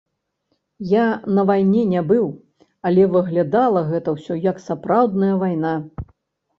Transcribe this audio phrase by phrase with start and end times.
[0.91, 1.03] Я
[1.39, 2.27] на вайне не быў,
[2.89, 5.81] але выглядала гэта ўсё, як сапраўдная вайна.